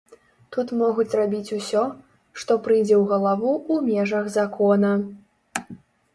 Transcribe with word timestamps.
Тут 0.55 0.71
могуць 0.77 1.17
рабіць 1.19 1.53
усё, 1.57 1.83
што 2.39 2.57
прыйдзе 2.69 2.95
ў 3.01 3.03
галаву 3.13 3.51
ў 3.73 3.93
межах 3.93 4.25
закона. 4.39 4.91